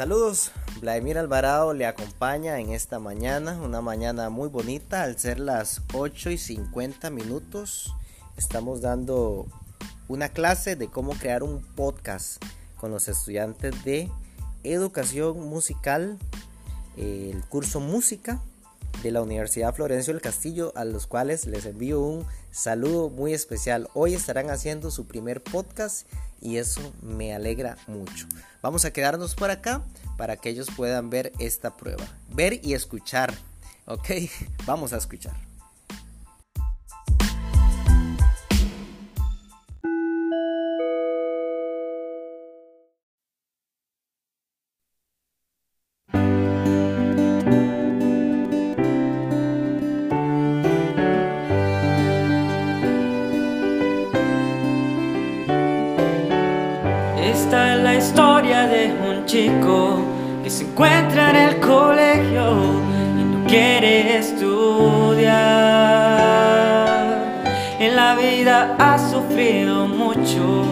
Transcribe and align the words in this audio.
Saludos, 0.00 0.50
Vladimir 0.80 1.18
Alvarado 1.18 1.74
le 1.74 1.84
acompaña 1.84 2.58
en 2.58 2.70
esta 2.70 2.98
mañana, 2.98 3.60
una 3.60 3.82
mañana 3.82 4.30
muy 4.30 4.48
bonita 4.48 5.02
al 5.02 5.18
ser 5.18 5.38
las 5.38 5.82
8 5.92 6.30
y 6.30 6.38
50 6.38 7.10
minutos. 7.10 7.94
Estamos 8.38 8.80
dando 8.80 9.46
una 10.08 10.30
clase 10.30 10.74
de 10.74 10.88
cómo 10.88 11.12
crear 11.12 11.42
un 11.42 11.62
podcast 11.62 12.42
con 12.78 12.90
los 12.90 13.08
estudiantes 13.08 13.84
de 13.84 14.10
educación 14.64 15.38
musical, 15.50 16.18
el 16.96 17.44
curso 17.50 17.78
música 17.78 18.40
de 19.02 19.10
la 19.10 19.22
Universidad 19.22 19.74
Florencio 19.74 20.12
del 20.12 20.22
Castillo, 20.22 20.72
a 20.76 20.84
los 20.84 21.06
cuales 21.06 21.46
les 21.46 21.66
envío 21.66 22.00
un 22.00 22.26
saludo 22.50 23.10
muy 23.10 23.32
especial. 23.32 23.88
Hoy 23.94 24.14
estarán 24.14 24.50
haciendo 24.50 24.90
su 24.90 25.06
primer 25.06 25.42
podcast 25.42 26.06
y 26.40 26.56
eso 26.56 26.92
me 27.02 27.34
alegra 27.34 27.76
mucho. 27.86 28.26
Vamos 28.62 28.84
a 28.84 28.92
quedarnos 28.92 29.34
por 29.34 29.50
acá 29.50 29.82
para 30.16 30.36
que 30.36 30.50
ellos 30.50 30.68
puedan 30.76 31.10
ver 31.10 31.32
esta 31.38 31.76
prueba. 31.76 32.06
Ver 32.28 32.60
y 32.62 32.74
escuchar. 32.74 33.34
Ok, 33.86 34.10
vamos 34.66 34.92
a 34.92 34.98
escuchar. 34.98 35.49
Historia 58.10 58.66
de 58.66 58.92
un 59.08 59.24
chico 59.24 60.00
que 60.42 60.50
se 60.50 60.64
encuentra 60.64 61.30
en 61.30 61.36
el 61.36 61.60
colegio 61.60 62.56
y 63.20 63.22
no 63.22 63.46
quiere 63.46 64.18
estudiar. 64.18 65.30
En 67.78 67.94
la 67.94 68.16
vida 68.16 68.74
ha 68.80 68.98
sufrido 68.98 69.86
mucho 69.86 70.64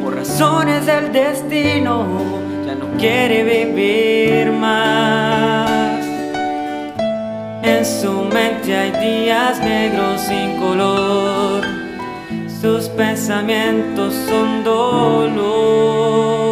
por 0.00 0.14
razones 0.14 0.86
del 0.86 1.12
destino, 1.12 2.06
ya 2.64 2.76
no 2.76 2.86
quiere 2.96 3.42
vivir 3.42 4.52
más. 4.52 6.00
En 7.64 7.84
su 7.84 8.12
mente 8.32 8.76
hay 8.76 8.92
días 8.92 9.58
negros 9.58 10.20
sin 10.20 10.60
color 10.60 11.84
tus 12.64 12.88
pensamientos 12.88 14.14
son 14.26 14.64
dolor. 14.64 16.43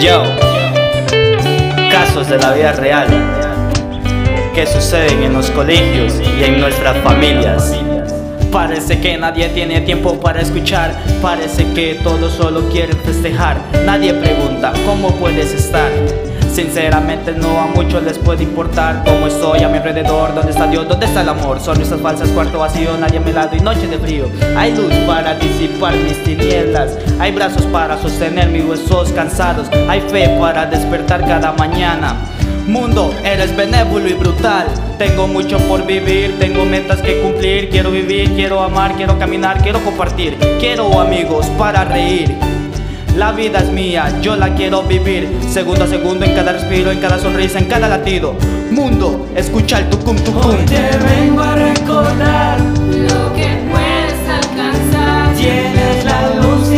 Yo, 0.00 0.22
casos 1.90 2.28
de 2.28 2.38
la 2.38 2.52
vida 2.52 2.70
real 2.72 3.08
que 4.54 4.64
suceden 4.64 5.24
en 5.24 5.32
los 5.32 5.50
colegios 5.50 6.14
y 6.20 6.44
en 6.44 6.60
nuestras 6.60 6.96
familias. 6.98 7.74
Parece 8.52 9.00
que 9.00 9.18
nadie 9.18 9.48
tiene 9.48 9.80
tiempo 9.80 10.20
para 10.20 10.40
escuchar, 10.40 10.94
parece 11.20 11.64
que 11.74 11.98
todos 12.04 12.32
solo 12.32 12.68
quieren 12.68 12.96
festejar. 12.98 13.58
Nadie 13.84 14.14
pregunta 14.14 14.72
cómo 14.86 15.10
puedes 15.16 15.52
estar. 15.52 15.90
Sinceramente 16.52 17.32
no 17.32 17.60
a 17.60 17.66
muchos 17.66 18.02
les 18.02 18.18
puede 18.18 18.42
importar 18.42 19.04
cómo 19.04 19.26
estoy 19.26 19.62
a 19.62 19.68
mi 19.68 19.78
alrededor, 19.78 20.34
dónde 20.34 20.52
está 20.52 20.66
Dios, 20.66 20.88
dónde 20.88 21.06
está 21.06 21.22
el 21.22 21.28
amor. 21.28 21.60
Son 21.60 21.80
esas 21.80 22.00
falsas 22.00 22.28
cuarto 22.30 22.58
vacío, 22.58 22.96
nadie 22.98 23.18
a 23.18 23.20
mi 23.20 23.32
lado 23.32 23.54
y 23.56 23.60
noche 23.60 23.86
de 23.86 23.98
frío. 23.98 24.26
Hay 24.56 24.74
luz 24.74 24.92
para 25.06 25.34
disipar 25.34 25.94
mis 25.94 26.22
tinieblas, 26.24 26.96
hay 27.18 27.32
brazos 27.32 27.62
para 27.66 28.00
sostener 28.00 28.48
mis 28.48 28.64
huesos 28.64 29.12
cansados, 29.12 29.68
hay 29.88 30.00
fe 30.00 30.36
para 30.38 30.66
despertar 30.66 31.26
cada 31.26 31.52
mañana. 31.52 32.16
Mundo, 32.66 33.14
eres 33.24 33.56
benévolo 33.56 34.08
y 34.08 34.12
brutal. 34.12 34.66
Tengo 34.98 35.26
mucho 35.26 35.58
por 35.60 35.86
vivir, 35.86 36.38
tengo 36.38 36.64
metas 36.64 37.00
que 37.00 37.22
cumplir. 37.22 37.70
Quiero 37.70 37.90
vivir, 37.90 38.34
quiero 38.34 38.62
amar, 38.62 38.94
quiero 38.94 39.18
caminar, 39.18 39.62
quiero 39.62 39.82
compartir. 39.82 40.36
Quiero 40.60 41.00
amigos 41.00 41.46
para 41.58 41.84
reír. 41.84 42.36
La 43.16 43.32
vida 43.32 43.60
es 43.60 43.70
mía, 43.70 44.12
yo 44.20 44.36
la 44.36 44.54
quiero 44.54 44.82
vivir. 44.82 45.28
Segundo 45.48 45.84
a 45.84 45.86
segundo, 45.88 46.24
en 46.24 46.34
cada 46.34 46.52
respiro, 46.52 46.92
en 46.92 47.00
cada 47.00 47.18
sonrisa, 47.18 47.58
en 47.58 47.64
cada 47.64 47.88
latido. 47.88 48.36
Mundo, 48.70 49.26
escucha 49.34 49.78
el 49.78 49.88
tucum 49.88 50.16
tucum. 50.18 50.50
Hoy 50.50 50.64
te 50.66 50.96
vengo 50.98 51.42
a 51.42 51.54
recordar. 51.54 52.60
Lo 52.60 53.34
que 53.34 53.48
puedes 53.70 54.28
alcanzar, 54.28 55.34
Tienes 55.34 56.04
la 56.04 56.34
luz, 56.34 56.68